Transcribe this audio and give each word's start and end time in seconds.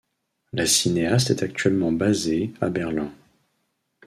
La 0.53 0.65
cinéaste 0.65 1.29
est 1.29 1.43
actuellement 1.43 1.91
basée 1.91 2.51
à 2.59 2.71
Berlin. 2.71 3.13